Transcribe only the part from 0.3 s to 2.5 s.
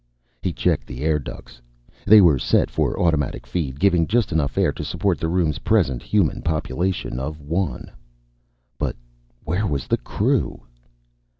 He checked the air ducts. They were